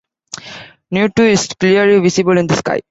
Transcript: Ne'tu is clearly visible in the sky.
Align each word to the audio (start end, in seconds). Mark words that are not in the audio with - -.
Ne'tu 0.91 1.21
is 1.29 1.47
clearly 1.59 1.99
visible 2.01 2.35
in 2.39 2.47
the 2.47 2.55
sky. 2.55 2.79